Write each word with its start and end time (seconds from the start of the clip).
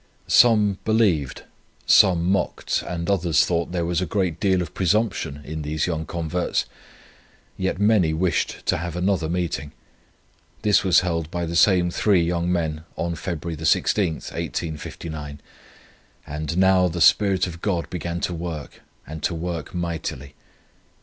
Some 0.25 0.79
believed, 0.83 1.43
some 1.85 2.25
mocked, 2.25 2.81
and 2.87 3.07
others 3.07 3.45
thought 3.45 3.71
there 3.71 3.85
was 3.85 4.01
a 4.01 4.07
great 4.07 4.39
deal 4.39 4.63
of 4.63 4.73
presumption 4.73 5.41
in 5.45 5.61
these 5.61 5.85
young 5.85 6.07
converts; 6.07 6.65
yet 7.55 7.79
many 7.79 8.11
wished 8.11 8.65
to 8.65 8.77
have 8.77 8.95
another 8.95 9.29
meeting. 9.29 9.73
This 10.63 10.83
was 10.83 11.01
held 11.01 11.29
by 11.29 11.45
the 11.45 11.55
same 11.55 11.91
three 11.91 12.23
young 12.23 12.51
men 12.51 12.83
on 12.95 13.13
February 13.13 13.55
16th, 13.57 14.33
1859; 14.33 15.39
and 16.25 16.57
now 16.57 16.87
the 16.87 16.99
Spirit 16.99 17.45
of 17.45 17.61
God 17.61 17.87
began 17.91 18.19
to 18.21 18.33
work, 18.33 18.81
and 19.05 19.21
to 19.21 19.35
work 19.35 19.75
mightily. 19.75 20.33